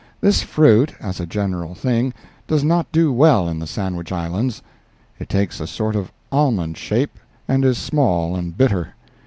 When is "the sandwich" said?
3.59-4.11